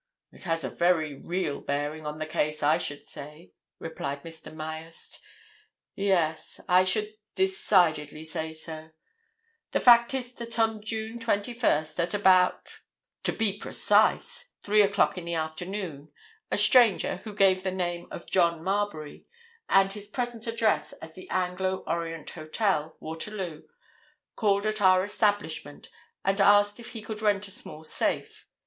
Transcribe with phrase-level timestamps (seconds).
[0.31, 4.51] "It has a very real bearing on the case, I should say," replied Mr.
[4.51, 5.21] Myerst.
[5.93, 8.89] "Yes, I should decidedly say so.
[9.73, 16.11] The fact is that on June 21st at about—to be precise—three o'clock in the afternoon,
[16.49, 19.27] a stranger, who gave the name of John Marbury,
[19.69, 23.67] and his present address as the Anglo Orient Hotel, Waterloo,
[24.35, 25.91] called at our establishment,
[26.25, 28.47] and asked if he could rent a small safe.